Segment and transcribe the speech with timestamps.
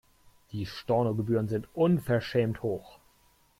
[0.51, 2.97] Die Stornogebühren sind unverschämt hoch.